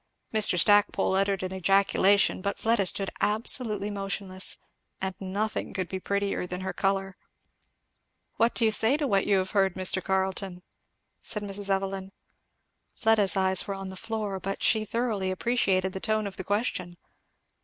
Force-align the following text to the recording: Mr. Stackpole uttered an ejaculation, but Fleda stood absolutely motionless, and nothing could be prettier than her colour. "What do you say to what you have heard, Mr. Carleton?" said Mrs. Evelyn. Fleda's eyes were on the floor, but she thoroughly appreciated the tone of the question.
Mr. 0.33 0.57
Stackpole 0.57 1.13
uttered 1.15 1.43
an 1.43 1.53
ejaculation, 1.53 2.41
but 2.41 2.57
Fleda 2.57 2.87
stood 2.87 3.11
absolutely 3.21 3.91
motionless, 3.91 4.57
and 4.99 5.13
nothing 5.19 5.75
could 5.75 5.87
be 5.87 5.99
prettier 5.99 6.47
than 6.47 6.61
her 6.61 6.73
colour. 6.73 7.15
"What 8.37 8.55
do 8.55 8.65
you 8.65 8.71
say 8.71 8.97
to 8.97 9.05
what 9.05 9.27
you 9.27 9.37
have 9.37 9.51
heard, 9.51 9.75
Mr. 9.75 10.03
Carleton?" 10.03 10.63
said 11.21 11.43
Mrs. 11.43 11.69
Evelyn. 11.69 12.11
Fleda's 12.95 13.37
eyes 13.37 13.67
were 13.67 13.75
on 13.75 13.91
the 13.91 13.95
floor, 13.95 14.39
but 14.39 14.63
she 14.63 14.85
thoroughly 14.85 15.29
appreciated 15.29 15.93
the 15.93 15.99
tone 15.99 16.25
of 16.25 16.35
the 16.35 16.43
question. 16.43 16.97